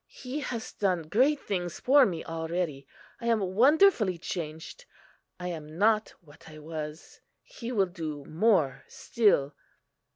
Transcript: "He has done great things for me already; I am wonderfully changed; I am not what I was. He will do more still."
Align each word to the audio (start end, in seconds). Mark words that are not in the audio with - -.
"He 0.07 0.39
has 0.39 0.71
done 0.73 1.03
great 1.03 1.39
things 1.39 1.79
for 1.79 2.07
me 2.07 2.23
already; 2.25 2.87
I 3.19 3.27
am 3.27 3.39
wonderfully 3.53 4.17
changed; 4.17 4.85
I 5.39 5.49
am 5.49 5.77
not 5.77 6.11
what 6.21 6.49
I 6.49 6.57
was. 6.57 7.21
He 7.43 7.71
will 7.71 7.85
do 7.85 8.25
more 8.25 8.83
still." 8.87 9.53